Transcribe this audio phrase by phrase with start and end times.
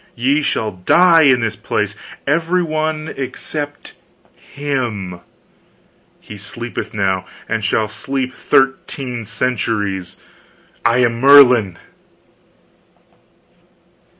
[0.15, 1.95] Ye shall all die in this place
[2.25, 3.93] every one except
[4.33, 5.19] him.
[6.19, 10.17] He sleepeth now and shall sleep thirteen centuries.
[10.83, 11.77] I am Merlin!"